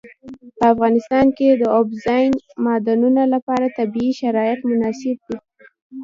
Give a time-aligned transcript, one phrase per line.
[0.57, 2.31] په افغانستان کې د اوبزین
[2.65, 5.37] معدنونه لپاره طبیعي شرایط مناسب دي.